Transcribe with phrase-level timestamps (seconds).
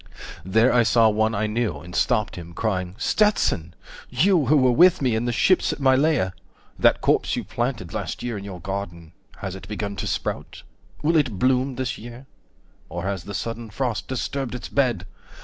[0.43, 3.75] There I saw one I knew, and stopped him, crying "Stetson!
[4.09, 6.15] You who were with me in the ships at Mylae!
[6.15, 6.33] 70
[6.79, 10.63] That corpse you planted last year in your garden, Has it begun to sprout?
[11.03, 12.25] Will it bloom this year?
[12.89, 15.05] Or has the sudden frost disturbed its bed?